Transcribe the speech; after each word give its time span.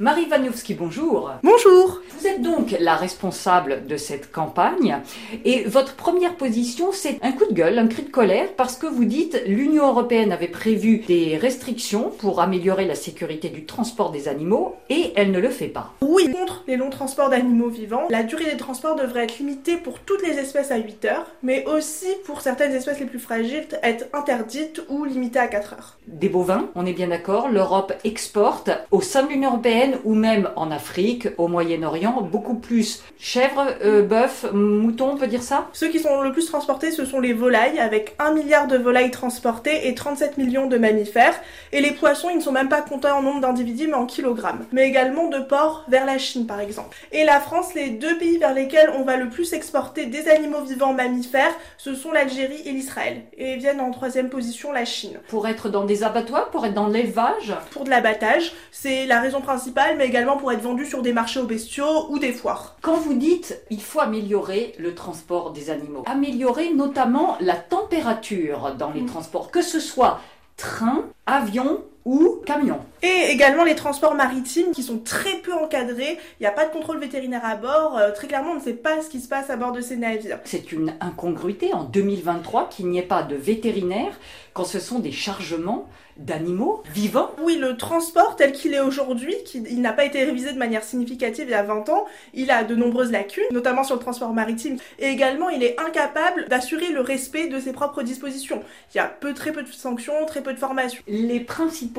Marie 0.00 0.26
Waniowski, 0.30 0.72
bonjour. 0.72 1.30
Bonjour. 1.42 2.00
Vous 2.18 2.26
êtes 2.26 2.40
donc 2.40 2.74
la 2.80 2.96
responsable 2.96 3.86
de 3.86 3.98
cette 3.98 4.32
campagne 4.32 4.96
et 5.44 5.64
votre 5.64 5.94
première 5.94 6.36
position, 6.36 6.90
c'est 6.90 7.18
un 7.22 7.32
coup 7.32 7.44
de 7.44 7.52
gueule, 7.52 7.78
un 7.78 7.86
cri 7.86 8.04
de 8.04 8.10
colère 8.10 8.48
parce 8.56 8.76
que 8.76 8.86
vous 8.86 9.04
dites 9.04 9.42
l'Union 9.46 9.88
européenne 9.88 10.32
avait 10.32 10.48
prévu 10.48 11.00
des 11.06 11.36
restrictions 11.36 12.10
pour 12.16 12.40
améliorer 12.40 12.86
la 12.86 12.94
sécurité 12.94 13.50
du 13.50 13.66
transport 13.66 14.10
des 14.10 14.26
animaux 14.26 14.76
et 14.88 15.12
elle 15.16 15.32
ne 15.32 15.38
le 15.38 15.50
fait 15.50 15.68
pas. 15.68 15.92
Oui, 16.00 16.32
contre 16.32 16.64
les 16.66 16.78
longs 16.78 16.88
transports 16.88 17.28
d'animaux 17.28 17.68
vivants, 17.68 18.06
la 18.08 18.22
durée 18.22 18.50
des 18.50 18.56
transports 18.56 18.96
devrait 18.96 19.24
être 19.24 19.38
limitée 19.38 19.76
pour 19.76 19.98
toutes 19.98 20.26
les 20.26 20.38
espèces 20.38 20.70
à 20.70 20.78
8 20.78 21.04
heures, 21.04 21.26
mais 21.42 21.66
aussi 21.66 22.08
pour 22.24 22.40
certaines 22.40 22.72
espèces 22.72 23.00
les 23.00 23.06
plus 23.06 23.18
fragiles 23.18 23.66
être 23.82 24.06
interdite 24.14 24.82
ou 24.88 25.04
limitée 25.04 25.40
à 25.40 25.48
4 25.48 25.74
heures. 25.74 25.98
Des 26.06 26.30
bovins, 26.30 26.70
on 26.74 26.86
est 26.86 26.94
bien 26.94 27.08
d'accord, 27.08 27.50
l'Europe 27.50 27.92
exporte 28.04 28.70
au 28.90 29.02
sein 29.02 29.24
de 29.24 29.28
l'Union 29.28 29.50
européenne 29.50 29.89
ou 30.04 30.14
même 30.14 30.50
en 30.56 30.70
Afrique, 30.70 31.28
au 31.38 31.48
Moyen-Orient, 31.48 32.22
beaucoup 32.22 32.54
plus 32.54 33.02
chèvres, 33.18 33.66
euh, 33.84 34.02
bœufs, 34.02 34.50
moutons, 34.52 35.12
on 35.12 35.16
peut 35.16 35.26
dire 35.26 35.42
ça? 35.42 35.68
Ceux 35.72 35.88
qui 35.88 35.98
sont 35.98 36.20
le 36.22 36.32
plus 36.32 36.46
transportés, 36.46 36.90
ce 36.90 37.04
sont 37.04 37.20
les 37.20 37.32
volailles, 37.32 37.78
avec 37.78 38.14
1 38.18 38.32
milliard 38.32 38.66
de 38.66 38.76
volailles 38.76 39.10
transportées 39.10 39.88
et 39.88 39.94
37 39.94 40.38
millions 40.38 40.66
de 40.66 40.78
mammifères. 40.78 41.34
Et 41.72 41.80
les 41.80 41.92
poissons, 41.92 42.30
ils 42.30 42.36
ne 42.36 42.42
sont 42.42 42.52
même 42.52 42.68
pas 42.68 42.82
comptés 42.82 43.10
en 43.10 43.22
nombre 43.22 43.40
d'individus, 43.40 43.86
mais 43.86 43.94
en 43.94 44.06
kilogrammes. 44.06 44.66
Mais 44.72 44.88
également 44.88 45.28
de 45.28 45.38
porcs 45.38 45.84
vers 45.88 46.06
la 46.06 46.18
Chine, 46.18 46.46
par 46.46 46.60
exemple. 46.60 46.96
Et 47.12 47.24
la 47.24 47.40
France, 47.40 47.74
les 47.74 47.90
deux 47.90 48.18
pays 48.18 48.38
vers 48.38 48.54
lesquels 48.54 48.90
on 48.98 49.04
va 49.04 49.16
le 49.16 49.28
plus 49.28 49.52
exporter 49.52 50.06
des 50.06 50.28
animaux 50.28 50.62
vivants 50.62 50.92
mammifères, 50.92 51.54
ce 51.78 51.94
sont 51.94 52.12
l'Algérie 52.12 52.62
et 52.64 52.72
l'Israël. 52.72 53.22
Et 53.36 53.56
viennent 53.56 53.80
en 53.80 53.90
troisième 53.90 54.28
position 54.28 54.72
la 54.72 54.84
Chine. 54.84 55.18
Pour 55.28 55.46
être 55.48 55.68
dans 55.68 55.84
des 55.84 56.02
abattoirs, 56.02 56.50
pour 56.50 56.64
être 56.66 56.74
dans 56.74 56.88
l'élevage? 56.88 57.54
Pour 57.70 57.84
de 57.84 57.90
l'abattage, 57.90 58.52
c'est 58.70 59.06
la 59.06 59.20
raison 59.20 59.40
principale, 59.40 59.79
mais 59.96 60.06
également 60.06 60.36
pour 60.36 60.52
être 60.52 60.62
vendu 60.62 60.84
sur 60.84 61.02
des 61.02 61.12
marchés 61.12 61.40
aux 61.40 61.46
bestiaux 61.46 62.06
ou 62.10 62.18
des 62.18 62.32
foires. 62.32 62.76
Quand 62.82 62.96
vous 62.96 63.14
dites 63.14 63.60
il 63.70 63.80
faut 63.80 64.00
améliorer 64.00 64.74
le 64.78 64.94
transport 64.94 65.52
des 65.52 65.70
animaux, 65.70 66.02
améliorer 66.06 66.72
notamment 66.72 67.36
la 67.40 67.56
température 67.56 68.74
dans 68.78 68.90
les 68.90 69.04
transports, 69.04 69.50
que 69.50 69.62
ce 69.62 69.80
soit 69.80 70.20
train, 70.56 71.04
avion 71.26 71.82
ou 72.04 72.40
camion. 72.46 72.80
Et 73.02 73.30
également 73.30 73.64
les 73.64 73.74
transports 73.74 74.14
maritimes 74.14 74.72
qui 74.72 74.82
sont 74.82 74.98
très 74.98 75.36
peu 75.36 75.52
encadrés, 75.52 76.18
il 76.38 76.42
n'y 76.42 76.46
a 76.46 76.52
pas 76.52 76.66
de 76.66 76.72
contrôle 76.72 76.98
vétérinaire 76.98 77.44
à 77.44 77.56
bord, 77.56 77.98
euh, 77.98 78.10
très 78.12 78.26
clairement 78.26 78.52
on 78.52 78.56
ne 78.56 78.60
sait 78.60 78.72
pas 78.72 79.02
ce 79.02 79.08
qui 79.08 79.20
se 79.20 79.28
passe 79.28 79.50
à 79.50 79.56
bord 79.56 79.72
de 79.72 79.80
ces 79.80 79.96
navires. 79.96 80.38
C'est 80.44 80.72
une 80.72 80.94
incongruité 81.00 81.72
en 81.72 81.84
2023 81.84 82.68
qu'il 82.68 82.88
n'y 82.88 82.98
ait 82.98 83.02
pas 83.02 83.22
de 83.22 83.36
vétérinaire 83.36 84.18
quand 84.52 84.64
ce 84.64 84.80
sont 84.80 84.98
des 84.98 85.12
chargements 85.12 85.88
d'animaux 86.20 86.82
vivants. 86.92 87.30
Oui, 87.42 87.56
le 87.56 87.76
transport 87.76 88.36
tel 88.36 88.52
qu'il 88.52 88.74
est 88.74 88.80
aujourd'hui, 88.80 89.34
il 89.54 89.80
n'a 89.80 89.92
pas 89.92 90.04
été 90.04 90.22
révisé 90.22 90.52
de 90.52 90.58
manière 90.58 90.84
significative 90.84 91.46
il 91.48 91.52
y 91.52 91.54
a 91.54 91.62
20 91.62 91.88
ans, 91.88 92.04
il 92.34 92.50
a 92.50 92.64
de 92.64 92.74
nombreuses 92.74 93.10
lacunes, 93.10 93.44
notamment 93.52 93.84
sur 93.84 93.94
le 93.94 94.00
transport 94.00 94.32
maritime, 94.32 94.76
et 94.98 95.06
également 95.06 95.48
il 95.48 95.62
est 95.62 95.80
incapable 95.80 96.46
d'assurer 96.48 96.90
le 96.92 97.00
respect 97.00 97.48
de 97.48 97.58
ses 97.58 97.72
propres 97.72 98.02
dispositions. 98.02 98.62
Il 98.94 98.98
y 98.98 99.00
a 99.00 99.06
peu, 99.06 99.32
très 99.34 99.52
peu 99.52 99.62
de 99.62 99.68
sanctions, 99.68 100.26
très 100.26 100.42
peu 100.42 100.52
de 100.52 100.58
formation. 100.58 101.02
Les 101.08 101.40
principaux 101.40 101.89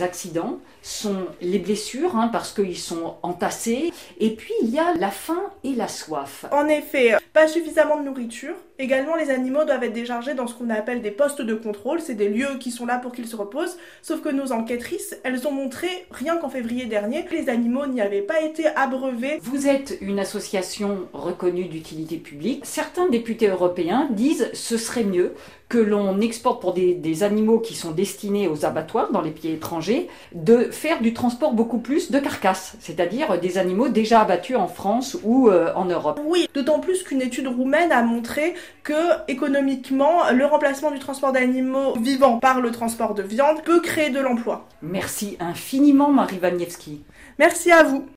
accidents 0.00 0.58
sont 0.82 1.26
les 1.40 1.58
blessures, 1.58 2.16
hein, 2.16 2.28
parce 2.32 2.52
qu'ils 2.52 2.78
sont 2.78 3.16
entassés, 3.22 3.92
et 4.18 4.30
puis 4.30 4.52
il 4.62 4.70
y 4.70 4.78
a 4.78 4.94
la 4.94 5.10
faim 5.10 5.42
et 5.64 5.74
la 5.74 5.88
soif. 5.88 6.44
En 6.50 6.68
effet, 6.68 7.14
pas 7.32 7.48
suffisamment 7.48 7.98
de 7.98 8.04
nourriture. 8.04 8.54
Également, 8.82 9.14
les 9.14 9.30
animaux 9.30 9.64
doivent 9.64 9.84
être 9.84 9.92
déchargés 9.92 10.34
dans 10.34 10.48
ce 10.48 10.54
qu'on 10.54 10.68
appelle 10.68 11.02
des 11.02 11.12
postes 11.12 11.40
de 11.40 11.54
contrôle, 11.54 12.00
c'est 12.00 12.16
des 12.16 12.28
lieux 12.28 12.58
qui 12.58 12.72
sont 12.72 12.84
là 12.84 12.98
pour 12.98 13.12
qu'ils 13.12 13.28
se 13.28 13.36
reposent, 13.36 13.78
sauf 14.02 14.20
que 14.22 14.28
nos 14.28 14.50
enquêtrices, 14.50 15.16
elles 15.22 15.46
ont 15.46 15.52
montré, 15.52 15.86
rien 16.10 16.36
qu'en 16.36 16.48
février 16.48 16.86
dernier, 16.86 17.24
que 17.24 17.32
les 17.32 17.48
animaux 17.48 17.86
n'y 17.86 18.00
avaient 18.00 18.22
pas 18.22 18.40
été 18.40 18.66
abreuvés. 18.66 19.38
Vous 19.40 19.68
êtes 19.68 19.98
une 20.00 20.18
association 20.18 21.06
reconnue 21.12 21.66
d'utilité 21.66 22.16
publique. 22.16 22.62
Certains 22.64 23.08
députés 23.08 23.46
européens 23.46 24.08
disent 24.10 24.50
ce 24.52 24.76
serait 24.76 25.04
mieux 25.04 25.32
que 25.72 25.78
l'on 25.78 26.20
exporte 26.20 26.60
pour 26.60 26.74
des, 26.74 26.92
des, 26.92 27.22
animaux 27.22 27.58
qui 27.58 27.74
sont 27.74 27.92
destinés 27.92 28.46
aux 28.46 28.66
abattoirs 28.66 29.10
dans 29.10 29.22
les 29.22 29.30
pays 29.30 29.52
étrangers, 29.52 30.08
de 30.34 30.64
faire 30.64 31.00
du 31.00 31.14
transport 31.14 31.54
beaucoup 31.54 31.78
plus 31.78 32.10
de 32.10 32.18
carcasses, 32.18 32.74
c'est-à-dire 32.78 33.40
des 33.40 33.56
animaux 33.56 33.88
déjà 33.88 34.20
abattus 34.20 34.56
en 34.56 34.68
France 34.68 35.16
ou 35.24 35.48
euh, 35.48 35.72
en 35.74 35.86
Europe. 35.86 36.20
Oui, 36.26 36.46
d'autant 36.52 36.78
plus 36.78 37.02
qu'une 37.02 37.22
étude 37.22 37.46
roumaine 37.46 37.90
a 37.90 38.02
montré 38.02 38.52
que 38.82 39.28
économiquement, 39.28 40.30
le 40.32 40.44
remplacement 40.46 40.90
du 40.90 40.98
transport 40.98 41.32
d'animaux 41.32 41.94
vivants 41.94 42.38
par 42.38 42.60
le 42.60 42.70
transport 42.70 43.14
de 43.14 43.22
viande 43.22 43.62
peut 43.62 43.80
créer 43.80 44.10
de 44.10 44.20
l'emploi. 44.20 44.66
Merci 44.82 45.36
infiniment 45.40 46.10
Marie 46.10 46.38
Waniewski. 46.40 47.02
Merci 47.38 47.70
à 47.72 47.84
vous. 47.84 48.06